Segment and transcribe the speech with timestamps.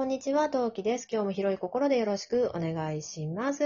[0.00, 1.06] こんにちは、トウキです。
[1.12, 3.64] 今日も広い心でよろしくお願いします。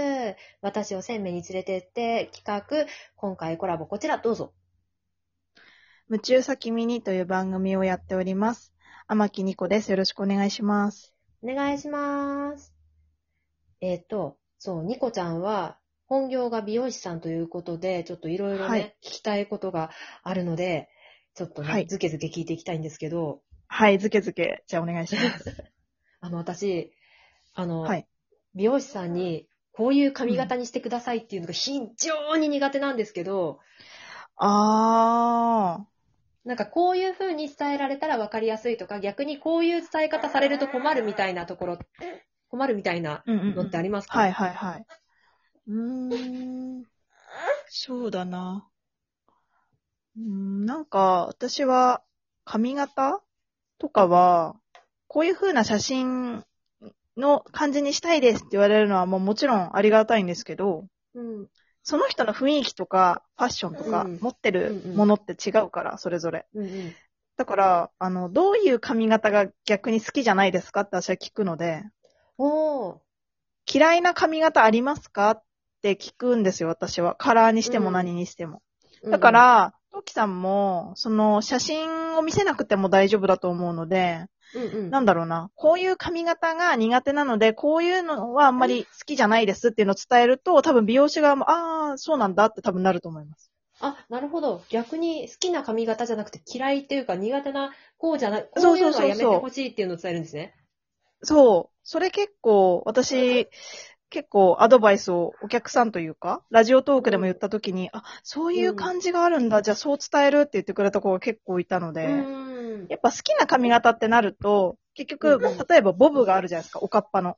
[0.61, 4.51] 私を鮮明に連れてって企画、今回コラボこちらどうぞ。
[6.09, 8.73] 夢中先ミニという番組をやっております。
[9.07, 9.91] 天木ニコです。
[9.91, 11.13] よろしくお願いします。
[11.41, 12.75] お願いします。
[13.79, 19.89] えっ、と、そう、ニコちゃんは本業が美容師さんということで、ちょっといろいろね、はい聞きたいことが
[20.21, 20.89] あるので、
[21.33, 25.63] ちょっとね、はいずけずけ聞いていきたいんですけど、はい、ずけずけ、じゃあお願いします。
[26.25, 26.91] あの、私、
[27.53, 28.07] あの、はい。
[28.55, 33.59] 美容師さんに、こういう髪型にしてくださいっていうのが非常に苦手なんですけど、
[34.37, 35.85] あ
[36.45, 41.79] なんかこういう風に伝えられたら分かりやすいとか、逆にこういう伝え方されると困るみたいなところ、
[42.49, 43.31] 困るみたいなー。
[43.31, 43.55] うんうん、うん。
[43.55, 44.85] のってありますか、はいはいはい。
[45.67, 46.83] うーん。
[47.67, 48.67] そうだな。
[50.17, 52.01] うーん、なんか、私は、
[52.45, 53.21] 髪型
[53.77, 54.55] とかは、
[55.15, 56.43] こういう風な写真
[57.15, 61.47] の感じにしたいですって言われるのはもうもちろんありがたいんですけど、うん。
[61.83, 66.45] その人の雰囲気とか、ファッションとか、うん持ってるものって違うから、それぞれ。
[66.53, 66.95] うんうん。
[67.37, 71.83] だから、あの、どういう髪型が逆に好きじゃないですかって私は聞くので、
[72.37, 72.97] おー。
[73.73, 75.43] 嫌いな髪型ありますかっ
[75.81, 77.15] て聞くんですよ、私は。
[77.15, 78.61] カラーにしても何にしても。
[79.09, 84.25] だか、ら、トキさんも、その、写真を見せなくても大丈夫だと思うので、
[84.55, 84.89] うんうん。
[84.89, 85.51] なんだろうな。
[85.55, 93.51] こういう髪型が苦手なので、こういうのはあんまり好きじゃないですっていうのを伝えると、多分美容師側も、ああ、そうなんだって多分なると思います。
[93.79, 94.63] あ、なるほど。
[94.69, 100.55] 逆に好きな髪型じゃなくて嫌いっていうか苦手な、こうじゃない、こそうういうのはやめてほしいっていうのを伝えるんですね。
[101.21, 101.75] そう。
[101.83, 103.49] それ結構、私、
[104.09, 112.87] 結構アドバイスをお客さんというか、ラジオトークでも言った時に、あ、そういう感じがあるんだ、じゃあそう伝えるって言ってくれた子が結構いたので、うん。
[112.89, 117.35] やっぱ好きな髪型ってなると、結局、例えばボブがあるじゃないですか、おかっぱの。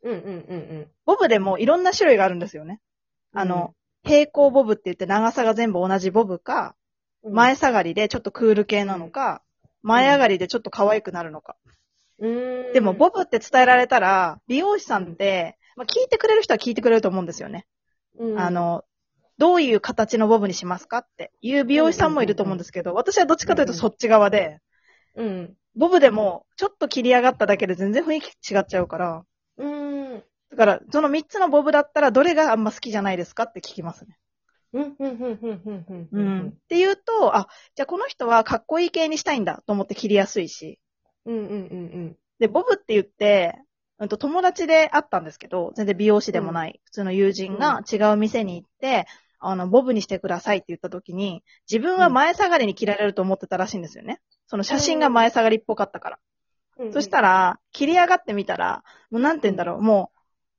[1.05, 2.79] ボブでもいろんな種類があるんですよね。
[3.33, 6.75] あの、平行ボブって言って長さが全部同じボブか、
[7.23, 9.41] うん、前下がりでちょっとクール系なのか、
[9.81, 11.55] 前上がりでちょっと可愛くなるのか。
[12.19, 17.65] うん、でも、ボブって伝えられたら、美容師さんって、まあ、聞いてくれる人は聞いてくれると思うんですよね。
[18.19, 18.83] うん、あ、の、
[19.37, 24.59] どういう形のボブにしますかっていう美容師さんもいると思うんですけど、私はどっちかというとそっち側で、
[25.15, 25.53] うん。
[25.75, 29.23] ボブでもちょっと切り上がっただけで全然雰囲気違っちゃうから、
[29.57, 30.23] うん。
[30.49, 34.17] だから、その3つのボブだったらどれがあんま好きじゃないですかって聞きますね。
[34.73, 36.09] うん、うん、うん、うん、うん、うん。
[36.11, 36.47] うん。
[36.49, 40.79] っていうと、あ、じゃあこの人はかっこいい系にしたいんだと思って切りやすいし。
[41.25, 43.59] うん、うん、うん、で、ボブって言って、
[43.99, 49.07] うんと友達で会ったんですけど、全然美容師でもない、普通の友人が違う店に行って、
[49.39, 54.19] あの、ボブにしてくださいって言った時に、自分は前下がりに切られると思ってたらしいんですよね。
[54.47, 56.19] その写真が前下がりっぽかったから。
[56.79, 56.93] うん。
[56.93, 60.11] そしたら、切り上がってみたら、もうなんて言うんだろう、も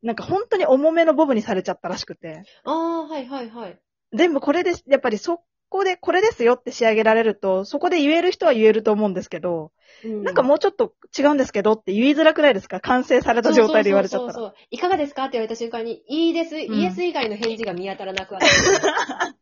[0.03, 2.43] う、なんか本当に重めのボブにされちゃったらしくて。
[2.65, 3.78] ああ、はい、はい、はい。
[4.12, 9.73] 全部これです、やっぱりそこで、これですよって仕上げられると、そこで言える人は言えると思うんですけど、
[10.05, 12.81] うなんかもうちょっと違うんですけどって言いづらくないですか？
[12.81, 14.33] 完成された状態で言われちゃったら。
[14.33, 15.25] そうそういかがですか？
[15.25, 16.59] って言われた瞬間に、いいです、ん。
[16.61, 18.47] イエス以外の返事が見当たらなくなる。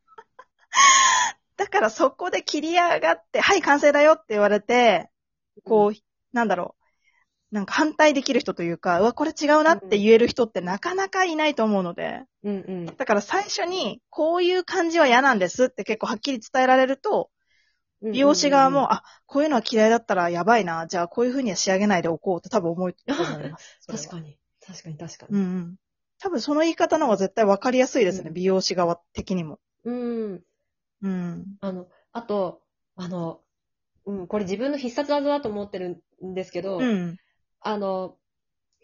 [1.56, 5.08] だからそこで切り上がって、はい、完成だよって言われて、
[5.64, 5.96] こう、
[6.32, 6.75] なんだろう。
[7.52, 12.86] なんか反対できる人というか、うわ、これ違うなって言える人ってなかなかいないと思うので、うん、うん。
[12.86, 17.30] だから最初に、こういう感じは嫌なんですって結構はっきり伝えられると、
[18.02, 23.80] 美容師側も、あ、こういうのは嫌いだったらやばいな、じゃあこういう風には仕上げないでおこうって多分思うと思います。
[23.86, 24.38] 確かに。
[24.66, 25.38] 確かに、確かに。
[25.38, 25.76] うんうん。
[26.18, 29.60] 多分その言い方の方が絶対わかりやすいですね、うん美容師側的にも。
[29.84, 30.42] うん。
[31.02, 31.56] うん。
[31.60, 32.62] あの、あと、
[32.96, 33.40] あの、
[34.06, 37.16] うん、これ自分の必殺技だと思ってるんですけど、うん。
[37.66, 38.16] あの、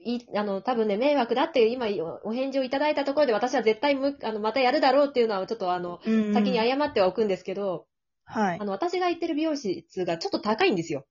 [0.05, 7.87] い、あの、多分ね、迷惑だって今おお返事をいただいたところで私は絶対む、あの、またやるだろうっていうのはちょっとあの、うん先に謝ってはおくんですけど、
[8.25, 8.65] はいあ。
[8.65, 11.07] の、私が行ってる美容室がちょっと高いんですよ。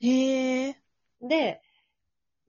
[0.00, 0.80] へえ。
[1.20, 1.60] で、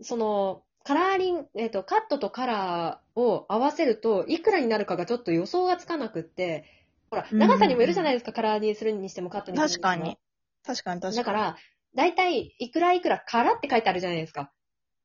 [0.01, 6.65] その、カラーリング、えっ、と、カットとカラーを合わせると、いくらになるかがちょっと予想がつかなくって、
[7.11, 9.83] ほら、うん長さにもよるじゃないですか、カラーにするにしてもカットにするにしても。
[9.83, 10.17] 確かに。
[10.65, 11.15] 確かに確かに。
[11.17, 11.57] だから、
[11.95, 14.51] だいたいいくらいくらからって書いてあるじゃないですか。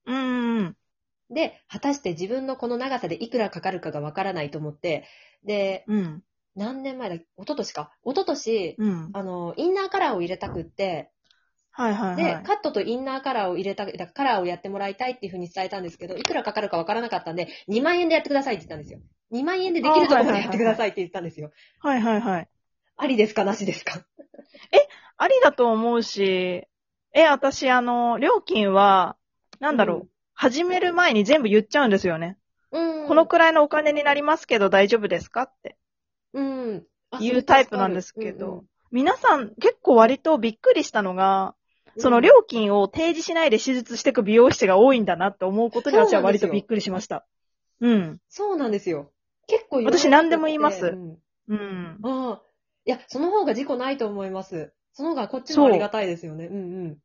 [0.06, 0.76] うんうん。
[1.30, 5.06] で、果たして自分のこの長さでいくらかかるかがわからないと思って、
[5.44, 6.22] で、うん。
[6.56, 7.16] 何年前だ？
[7.16, 7.90] 一昨年か。
[8.04, 9.10] 一昨年、うん。
[9.12, 11.10] あの、インナーカラーを入れたくって、
[11.72, 12.24] はいはいはい。
[12.24, 19.00] で、カットとインナーカラーを入れた、だからカラーをやってもらいたいっていうふうに伝えたんですけど、いくらかかるかわからなかったんで、2万円でやってくださいって言ったんですよ。
[19.32, 21.50] 2万円でできるところでやってくださいって言ったんですよ。
[21.80, 22.48] はいはいはい。
[22.96, 23.44] ありですか？
[23.44, 24.04] なしですか？
[25.16, 26.68] ありだと思うし、
[27.14, 29.16] え、私、あの、料金は、
[29.60, 32.36] なんだろう、始める前に全部言っちゃうんですよね。
[32.72, 33.06] うん。
[33.06, 35.76] このくらいのお金になりますけど大丈夫ですかって
[36.32, 36.84] うん。
[37.12, 41.54] あいうタイプなんですけど、皆さん結構割とびっくりしたのが、
[41.96, 47.24] その料金を提示しないで手術していく美容師が多いんだなって思うことに私は割とびっくりしました。
[47.80, 48.18] うん。
[48.28, 49.12] そうなんですよ。
[49.46, 51.18] 結構私何でも言いますうん
[51.48, 51.98] うん。
[52.02, 52.42] ああ。
[52.86, 54.72] いや、その方が事故ないと思います。
[54.92, 56.46] その方がこっちもありがたいですよね。
[56.46, 56.98] うんうん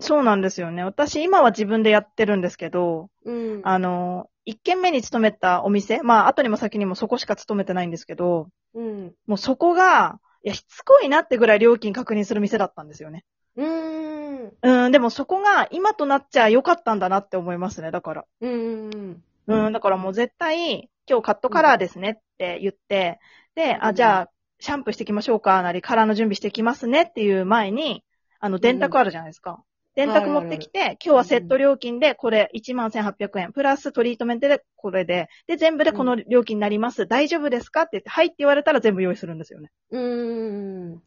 [0.00, 0.84] そうなんですよね。
[0.84, 3.34] 私今は自分でやってるんですけど、うん。
[3.34, 3.60] うん。
[3.64, 9.12] あの、一軒目に勤めたお店、まあ後にも先にもそこしか勤めてないんですけど、うん。
[9.26, 13.24] もうそこが、いや、しつこいなってぐらい料金確認する店だったんですよね。
[13.56, 14.52] うーん。
[14.62, 18.24] うん、でもそこが今となっちゃ良かったんだなって思いますね、だから。
[18.40, 23.20] うんうんうん、だからもう絶対、今日カットカラーですねって言って、
[23.54, 24.30] で、あ、うんじゃあ、
[24.60, 28.04] シャンプーしていきましょうか、なり、カラーの準備していきますねっていう前に、
[28.40, 29.62] あの、電卓あるじゃないですか。
[29.94, 37.06] 電卓持ってきて、今日はセット料金でこれ11,800円、プラストリートメントでこれで、で、全部でこの料金になります。
[37.06, 39.70] 大丈夫ですかって言って、はいって言われたら全部用意するんですよね。
[39.90, 40.02] うん。
[40.02, 41.02] うん。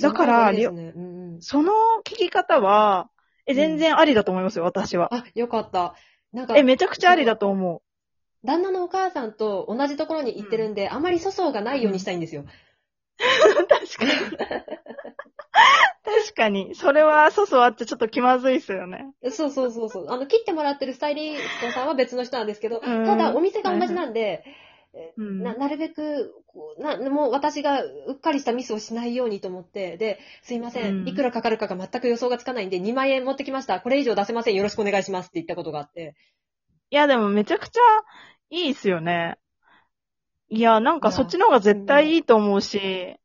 [0.00, 0.52] だから
[1.40, 1.72] その
[2.04, 3.10] 聞き方は、
[3.46, 5.12] え、全然ありだと思いますよ、私は。
[5.14, 5.94] あ、よかった。
[6.32, 8.46] なんか、え、めちゃくちゃありだと思う。
[8.46, 12.44] 旦那のお母さんと同じところに行ってるんで、あまり粗相がないようにしたいんですよ。
[13.68, 14.10] 確かに。
[16.06, 16.74] 確かに。
[16.74, 19.10] それは、そうそうあってちょっと気まずいっすよね。
[19.30, 20.06] そうそうそうそう。
[20.08, 24.44] あの、切ってもらってるスタイリストさんは別の人なんですけど、うんただお店が同じなんで、
[25.16, 25.42] うん。
[25.42, 33.80] な、なるべく、こうな、もう私がうっかりしたミスをしないようにと思って、で、すいませんいくらかかるかが全く予想がつかないんで、2万円持ってきました。
[33.80, 34.54] これ以上出せません。
[34.54, 36.14] よろしくお願いしますって言ったことがあって。
[36.90, 37.80] いや、でもめちゃくちゃ
[38.50, 39.38] いいっすよね。
[40.48, 43.16] いや、なんかそっちの方が絶対いいと思うし、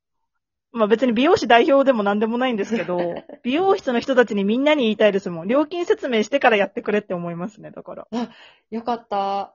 [0.71, 2.97] まあ別に美容師代表でも何でもないんですけど、
[3.43, 5.47] 美容室の人たちにみんなに言いたいですもん。
[5.47, 8.07] 料金説明してからやってくれって思いますね、だから。
[8.69, 9.53] よかった。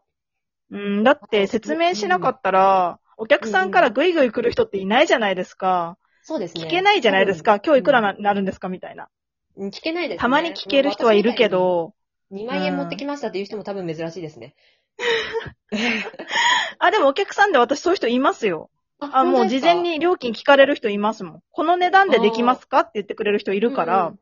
[0.71, 5.97] うん、だって説明しなかったら、お客さんからグイグイ来る人っていないじゃないですか。
[6.23, 6.65] そうですね。
[6.65, 7.61] 聞けないじゃないですか。
[7.65, 9.09] 今日いくらななるんですかみたいな。
[9.57, 10.21] うん聞けないですね。
[10.21, 11.95] たまに聞ける人はいるけど、
[12.33, 14.55] 2万円持ってきましたっていう人も多分珍しいですね。
[16.79, 18.71] あ、でもお客さんで私そういう人いますよ。
[18.99, 21.43] あ、もう事前、に料金聞かれる人いますもん。
[21.51, 24.13] この値段でできますかって言ってくれる人いいるから、、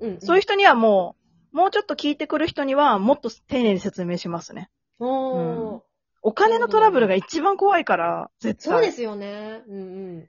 [0.00, 1.16] うんうん、そういう人にはも
[1.52, 4.70] う、もうちょっと聞いてくる人にはもっと丁寧に説明しますね。
[4.98, 5.80] おー
[6.24, 8.72] お金のトラブルが一番怖いから、絶対。
[8.72, 9.62] そうですよね。
[9.68, 9.82] うんう
[10.20, 10.28] ん。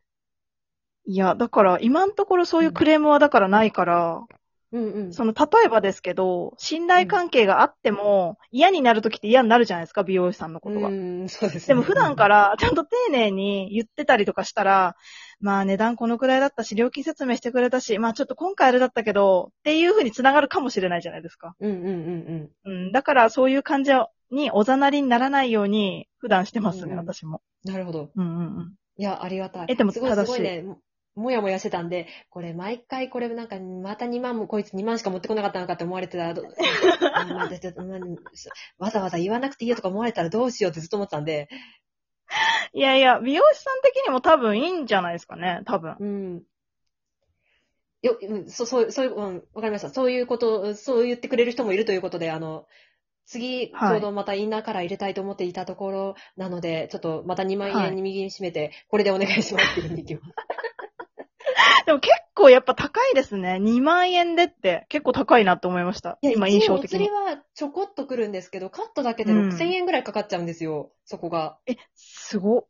[1.05, 4.25] いや、だから今のところそういうクレームはだからないから、
[4.73, 5.13] うんうん。
[5.13, 10.87] その、例えばですけど、信頼関係があっても、嫌になるときって嫌になるじゃないですか、美容師さんのことが。
[10.87, 11.67] うん、そうですね。
[11.67, 14.95] でも普段からちゃんと丁寧に言ってたりとかしたら、
[15.39, 21.55] まあ値段このくらいだったし、料金説明してくれたし、まあちょっと今回あれだったけど、っていう風に繋がるかもしれないじゃないですか。
[21.59, 22.91] うんうんうんうん。
[22.91, 27.41] だからそういう患者におざなりにならないように普段してますね、うん私も。
[27.65, 27.71] うん。
[27.71, 28.09] なるほど。
[28.15, 28.73] うんうんうん。
[28.97, 29.65] いや、ありがたい。
[29.69, 30.65] えでもすごい正しいすごいね。
[31.15, 36.33] もやもやしてたんで、これ毎回これなんか、また2万もこいつ2万しか持ってこなかったのかって思われてたら、
[38.79, 41.49] わざわざ言わなくていいよとか思われたらどうしようってずっと思ってたんで、
[42.73, 45.95] いやいや、美容師さん的にも多分いいんじゃないですかね、多分。
[45.99, 46.43] うん。
[48.01, 49.89] よ、うん、そ、そう、そういう、うん、わかりました。
[49.89, 52.65] そういうこと、そう言ってくれる人もいるということで、あの、
[53.25, 60.33] 次、ちょうどまたインナーカラー入れたいと思っていたところなので、ちょっとまた2万円に右に締めて、これでお願いしますっていうふうにいきます。
[61.85, 63.55] でも結構やっぱ高いですね。
[63.61, 66.17] 2万円でって結構高いなと思いました。
[66.21, 67.37] いや、今一応お釣り印象的に。
[67.37, 71.57] はちょこっとくるんですけど、カットだけでうん6000円ぐらいかかっちゃうんですよ、そこが。
[71.65, 72.65] え、すごっ。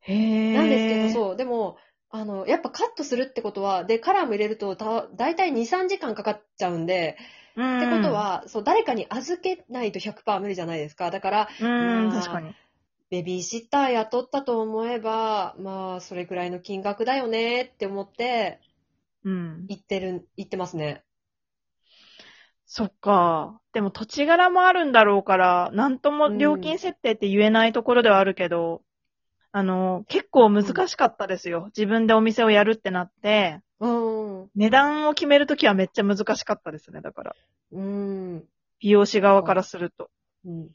[0.00, 0.54] へー。
[0.54, 1.76] なんですけど、そう、でも、
[2.10, 7.16] あの、やっぱカットするってことは、で、カラーも入れると、た、だいたい2、3時間かかっちゃうんで、
[7.56, 7.78] うん。
[7.78, 11.10] ってことは、そう、誰かに預けないと100%無理じゃないですか。
[11.10, 12.54] だから、うん、まあ確かに。
[13.12, 18.58] ベビーシッター雇ったと思えば、まあ、それくらいの金額だよねって思って、
[19.22, 19.66] うん。
[19.66, 21.04] 言ってる、言ってますね。
[22.64, 23.60] そっか。
[23.74, 28.80] でも土地柄もあるんだろうから、なんとも料金設定って言えないところではあるけど、
[29.52, 31.66] あの、結構難しかったですよ。
[31.76, 33.88] 自分でお店をやるってなって、う
[34.44, 34.48] ん。
[34.54, 37.36] 値段を決めるときはめっちゃ難しかったですね、だから。
[37.72, 38.44] うん。
[38.80, 40.08] 美容師側からすると。
[40.46, 40.68] うん。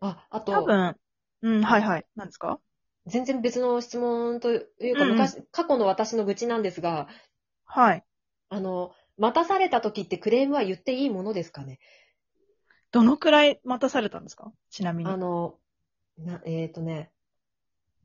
[0.00, 0.96] あ、あと、多分、
[1.42, 2.06] うん、はいはい。
[2.16, 2.60] 何ですか？
[3.06, 7.08] 全然別の質問というか、うんうん昔、過去の私の愚痴なんですが、
[7.64, 8.04] はい。
[8.50, 11.78] あの、待たされた時ってクレームは言っていいものですかね？
[12.92, 14.52] どのくらい待たされたんですか？
[14.70, 15.16] ちなみにあ。
[15.16, 15.58] の、
[16.18, 17.10] な、えっ、とね、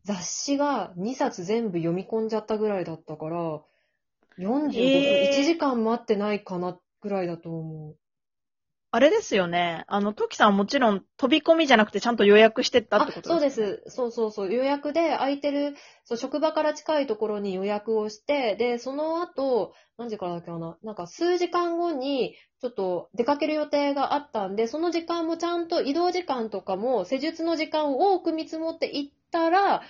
[0.03, 3.61] 雑誌が2冊全部読み込んじゃったぐらいだったから、
[4.37, 7.97] 45分、えー1時間待ってないかなぐらいだと思う。
[8.95, 9.85] あれですよね。
[9.87, 13.95] あの、トキさんはもちろん飛び込みじゃなくてちゃんと予約してったってことそうですです。
[13.95, 14.53] そうそうそう。
[14.53, 29.81] 予約で空いてる、そう、職場から近いところに予約をして、で、その後、何時からだっけかななんか数時間後に、ちょっと出かける予定があったんで、その時間もちゃんと移動時間とかも、施術の時間を多く見積もっていったら、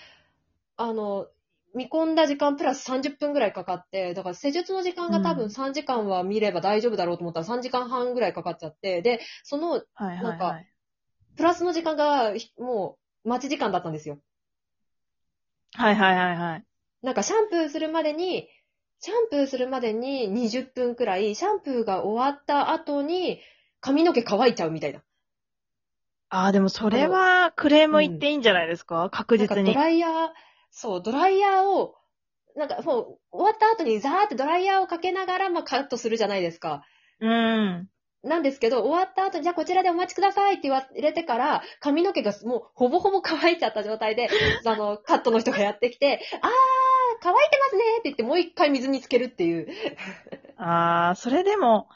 [0.77, 1.27] あの、
[1.73, 10.67] 見込んだ時間プラス30分ぐらいかかって、だから施術の時間が多分うん3時間は見れば大丈夫だろうと思ったら3時間半ぐらいかかっちゃって、で、そのなんかはい。
[11.35, 14.19] プラスの時間がひもう待ち時間だったんですよ。
[15.73, 16.63] はいはいはいはい。
[17.01, 18.47] なんかシャンプーするまでに、
[18.99, 23.41] シャンプーするまでに20分くらい、シャンプーが終わった後に
[23.81, 25.01] 髪の毛乾いちゃうみたいな。
[26.29, 29.73] ああ、でもそれはクレーム言っていいんじゃないですか、確なんかド実に。
[29.75, 30.29] ライヤー、
[30.75, 31.95] そう、ドライヤーを、
[32.55, 36.83] なんかもう終わった後にザーってドライヤーをかけながら、まあカットするじゃないですか。
[37.19, 37.87] うん。
[38.23, 44.29] なんですけど、終わった後に、じゃあこちらでお待ちくださいって言われてから、髪の毛がもうほぼほぼ乾いちゃった状態で、
[44.65, 46.49] あの、カットの人がやってきて、あー、
[47.21, 49.67] 乾いてますねって言ってもう一回水につけるっていう。
[50.57, 51.87] ああ、それでも、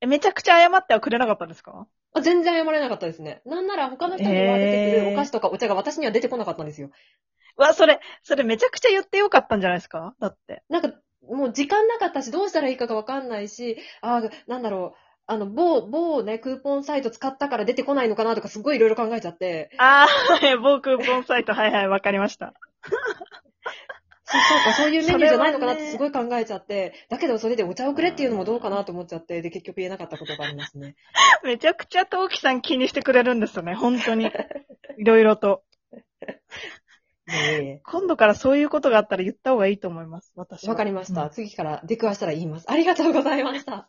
[0.00, 1.86] えめちゃくちゃ謝ってはくれなかったんですか？
[2.12, 3.42] あ全然謝れなかったですね。
[3.44, 6.90] なんなら他の人には出てくるお菓子とかお茶が私には出てこなかったんですよ。
[7.56, 10.14] わ、それ、それめちゃくちゃ言ってよかったんじゃないですか？
[10.20, 10.62] だって。
[10.68, 10.92] なんか、
[11.22, 22.52] もう時間なかったし、どうしたらいいかがわかんないし、あーなんだろう、あの、某、某ね、クーポンサイト使ったから出てこないのかなとかすごいいろいろ考えちゃって、ああ、はい、某クーポンサイト、はいはい、わかりました。
[24.26, 30.96] そうか、そういうメニューじゃないのかなってすごい考えちゃって、だけどそれでお茶をくれっていうのもどうかなと思っちゃって、で、結局言えなかったことがありますね。
[31.44, 34.30] めちゃくちゃトウキさん気にしてくれるんですよね、本当に。
[34.98, 35.62] いろいろと。
[37.26, 40.72] 今度からそういうことがあったら言った方がいいと思います、私は。
[40.72, 41.30] わかりました。
[41.30, 42.70] 次から出くわしたら言います。
[42.70, 43.88] ありがとうございました。